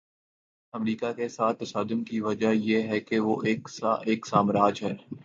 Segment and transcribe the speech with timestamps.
[0.73, 3.41] امریکہ کے ساتھ تصادم کی وجہ یہ ہے کہ وہ
[4.05, 4.93] ایک سامراج ہے۔